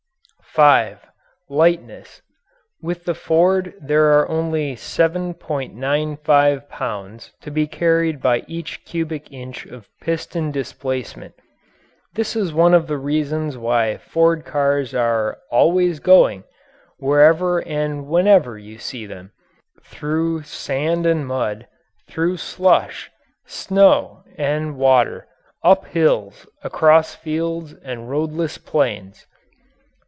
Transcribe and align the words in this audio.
(5) 0.53 0.99
Lightness. 1.47 2.21
With 2.81 3.05
the 3.05 3.13
Ford 3.15 3.73
there 3.81 4.07
are 4.19 4.27
only 4.27 4.75
7.95 4.75 6.67
pounds 6.67 7.31
to 7.39 7.49
be 7.49 7.67
carried 7.67 8.21
by 8.21 8.39
each 8.49 8.83
cubic 8.83 9.31
inch 9.31 9.65
of 9.67 9.87
piston 10.01 10.51
displacement. 10.51 11.35
This 12.15 12.35
is 12.35 12.51
one 12.53 12.73
of 12.73 12.87
the 12.87 12.97
reasons 12.97 13.57
why 13.57 13.95
Ford 13.97 14.43
cars 14.43 14.93
are 14.93 15.37
"always 15.51 16.01
going," 16.01 16.43
wherever 16.97 17.59
and 17.59 18.07
whenever 18.07 18.57
you 18.59 18.77
see 18.77 19.05
them 19.05 19.31
through 19.85 20.43
sand 20.43 21.05
and 21.05 21.25
mud, 21.25 21.65
through 22.09 22.35
slush, 22.35 23.09
snow, 23.45 24.25
and 24.37 24.75
water, 24.75 25.27
up 25.63 25.85
hills, 25.85 26.45
across 26.61 27.15
fields 27.15 27.73
and 27.83 28.09
roadless 28.09 28.57
plains. 28.57 29.25